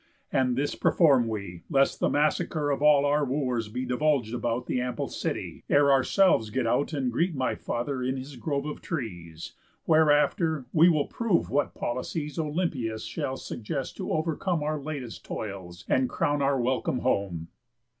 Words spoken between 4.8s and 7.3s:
ample city, ere ourselves get out And